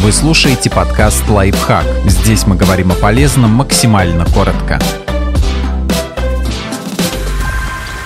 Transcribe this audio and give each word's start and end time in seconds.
Вы 0.00 0.12
слушаете 0.12 0.70
подкаст 0.70 1.28
«Лайфхак». 1.28 1.84
Здесь 2.04 2.46
мы 2.46 2.54
говорим 2.54 2.92
о 2.92 2.94
полезном 2.94 3.50
максимально 3.50 4.24
коротко. 4.26 4.78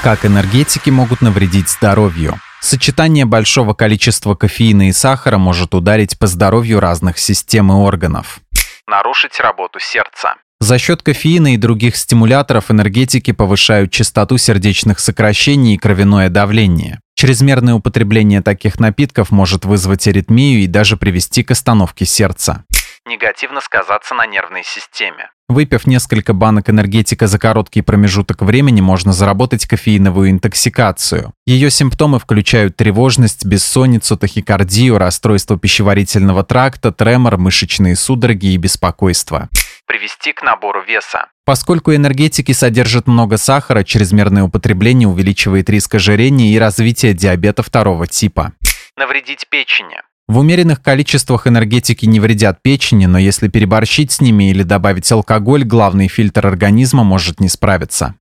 Как 0.03 0.25
энергетики 0.25 0.89
могут 0.89 1.21
навредить 1.21 1.69
здоровью? 1.69 2.41
Сочетание 2.61 3.27
большого 3.27 3.75
количества 3.75 4.35
кофеина 4.35 4.89
и 4.89 4.93
сахара 4.93 5.37
может 5.37 5.75
ударить 5.75 6.19
по 6.19 6.27
здоровью 6.27 6.81
разных 6.81 7.19
систем 7.19 7.71
и 7.71 7.75
органов. 7.75 8.41
Нарушить 8.89 9.39
работу 9.39 9.79
сердца. 9.79 10.37
За 10.61 10.79
счет 10.79 11.03
кофеина 11.03 11.55
и 11.55 11.59
других 11.59 11.97
стимуляторов 11.97 12.71
энергетики 12.71 13.33
повышают 13.33 13.93
частоту 13.93 14.39
сердечных 14.39 14.99
сокращений 14.99 15.75
и 15.75 15.79
кровяное 15.79 16.31
давление. 16.31 17.01
Чрезмерное 17.23 17.75
употребление 17.75 18.43
таких 18.43 18.81
напитков 18.81 19.31
может 19.31 19.65
вызвать 19.65 20.09
аритмию 20.09 20.59
и 20.59 20.67
даже 20.67 20.97
привести 20.97 21.45
к 21.45 21.53
остановке 21.53 22.05
сердца. 22.05 22.65
Негативно 23.07 23.61
сказаться 23.61 24.13
на 24.15 24.27
нервной 24.27 24.65
системе. 24.65 25.31
Выпив 25.49 25.87
несколько 25.87 26.33
банок 26.33 26.69
энергетика 26.69 27.29
за 27.29 27.39
короткий 27.39 27.81
промежуток 27.81 28.43
времени, 28.43 28.81
можно 28.81 29.13
заработать 29.13 29.67
кофеиновую 29.67 30.33
интоксикацию. 30.33 31.33
Ее 31.47 31.71
симптомы 31.71 32.19
включают 32.19 32.77
тревожность, 32.77 33.45
бессонницу, 33.45 34.17
тахикардию, 34.17 34.99
расстройство 34.99 35.57
пищеварительного 35.57 36.43
тракта, 36.43 36.91
тремор, 36.91 37.39
мышечные 37.39 37.95
судороги 37.95 38.47
и 38.47 38.57
беспокойство. 38.57 39.49
Привести 39.87 40.33
к 40.33 40.43
набору 40.43 40.83
веса. 40.83 41.29
Поскольку 41.53 41.95
энергетики 41.95 42.53
содержат 42.53 43.07
много 43.07 43.37
сахара, 43.37 43.85
чрезмерное 43.85 44.43
употребление 44.43 45.07
увеличивает 45.07 45.69
риск 45.69 45.97
ожирения 45.97 46.51
и 46.51 46.59
развития 46.59 47.13
диабета 47.13 47.63
второго 47.63 48.07
типа. 48.07 48.55
Навредить 48.97 49.47
печени. 49.51 50.01
В 50.29 50.39
умеренных 50.39 50.83
количествах 50.83 51.47
энергетики 51.47 52.07
не 52.07 52.21
вредят 52.21 52.63
печени, 52.63 53.05
но 53.05 53.19
если 53.19 53.49
переборщить 53.49 54.13
с 54.13 54.23
ними 54.23 54.49
или 54.49 54.63
добавить 54.63 55.13
алкоголь, 55.13 55.63
главный 55.63 56.09
фильтр 56.09 56.47
организма 56.47 57.05
может 57.05 57.39
не 57.39 57.51
справиться. 57.51 58.15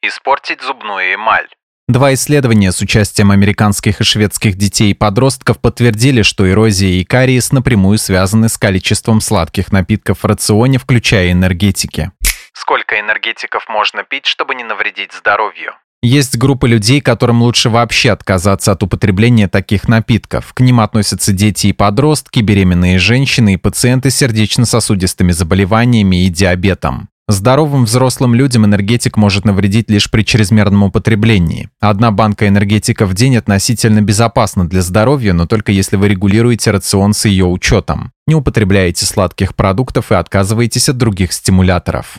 Испортить 0.00 0.62
зубную 0.62 1.14
эмаль. 1.14 1.48
Два 1.88 2.12
исследования 2.12 2.70
с 2.70 2.82
участием 2.82 3.30
американских 3.30 4.02
и 4.02 4.04
шведских 4.04 4.56
детей 4.56 4.90
и 4.90 4.94
подростков 4.94 5.58
подтвердили, 5.58 6.20
что 6.20 6.46
эрозия 6.46 7.00
и 7.00 7.04
кариес 7.04 7.50
напрямую 7.50 7.96
связаны 7.96 8.50
с 8.50 8.58
количеством 8.58 9.22
сладких 9.22 9.72
напитков 9.72 10.18
в 10.18 10.24
рационе, 10.26 10.78
включая 10.78 11.32
энергетики. 11.32 12.12
Сколько 12.60 12.98
энергетиков 12.98 13.66
можно 13.68 14.02
пить, 14.02 14.26
чтобы 14.26 14.56
не 14.56 14.64
навредить 14.64 15.12
здоровью? 15.12 15.74
Есть 16.02 16.36
группа 16.36 16.66
людей, 16.66 17.00
которым 17.00 17.40
лучше 17.42 17.70
вообще 17.70 18.10
отказаться 18.10 18.72
от 18.72 18.82
употребления 18.82 19.46
таких 19.46 19.86
напитков. 19.86 20.52
К 20.54 20.60
ним 20.60 20.80
относятся 20.80 21.32
дети 21.32 21.68
и 21.68 21.72
подростки, 21.72 22.40
беременные 22.40 22.98
женщины 22.98 23.54
и 23.54 23.56
пациенты 23.56 24.10
с 24.10 24.16
сердечно-сосудистыми 24.16 25.30
заболеваниями 25.30 26.24
и 26.24 26.30
диабетом. 26.30 27.08
Здоровым 27.28 27.84
взрослым 27.84 28.34
людям 28.34 28.64
энергетик 28.64 29.16
может 29.16 29.44
навредить 29.44 29.88
лишь 29.88 30.10
при 30.10 30.22
чрезмерном 30.22 30.82
употреблении. 30.82 31.68
Одна 31.78 32.10
банка 32.10 32.48
энергетика 32.48 33.06
в 33.06 33.14
день 33.14 33.36
относительно 33.36 34.00
безопасна 34.00 34.68
для 34.68 34.82
здоровья, 34.82 35.32
но 35.32 35.46
только 35.46 35.70
если 35.70 35.94
вы 35.94 36.08
регулируете 36.08 36.72
рацион 36.72 37.12
с 37.12 37.26
ее 37.26 37.44
учетом. 37.44 38.10
Не 38.26 38.34
употребляете 38.34 39.06
сладких 39.06 39.54
продуктов 39.54 40.10
и 40.10 40.16
отказываетесь 40.16 40.88
от 40.88 40.96
других 40.96 41.32
стимуляторов. 41.32 42.18